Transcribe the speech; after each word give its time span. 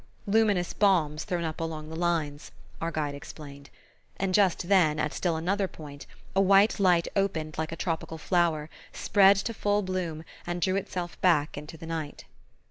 "Luminous 0.25 0.73
bombs 0.73 1.25
thrown 1.25 1.43
up 1.43 1.61
along 1.61 1.89
the 1.89 1.95
lines," 1.95 2.49
our 2.81 2.89
guide 2.89 3.13
explained; 3.13 3.69
and 4.17 4.33
just 4.33 4.67
then, 4.67 4.99
at 4.99 5.13
still 5.13 5.35
another 5.35 5.67
point 5.67 6.07
a 6.35 6.41
white 6.41 6.79
light 6.79 7.07
opened 7.15 7.55
like 7.59 7.71
a 7.71 7.75
tropical 7.75 8.17
flower, 8.17 8.67
spread 8.91 9.35
to 9.37 9.53
full 9.53 9.83
bloom 9.83 10.23
and 10.47 10.59
drew 10.59 10.75
itself 10.75 11.21
back 11.21 11.55
into 11.55 11.77
the 11.77 11.85
night. 11.85 12.25